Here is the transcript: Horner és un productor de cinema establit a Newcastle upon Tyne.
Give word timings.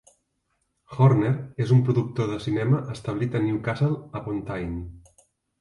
Horner 0.95 1.33
és 1.65 1.73
un 1.75 1.83
productor 1.89 2.31
de 2.33 2.39
cinema 2.47 2.81
establit 2.97 3.39
a 3.41 3.45
Newcastle 3.47 4.03
upon 4.23 4.45
Tyne. 4.49 4.83